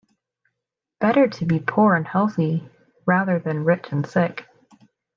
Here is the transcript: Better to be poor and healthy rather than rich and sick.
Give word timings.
Better 0.99 1.27
to 1.27 1.45
be 1.45 1.59
poor 1.59 1.93
and 1.93 2.07
healthy 2.07 2.67
rather 3.05 3.37
than 3.37 3.63
rich 3.65 3.85
and 3.91 4.03
sick. 4.03 4.47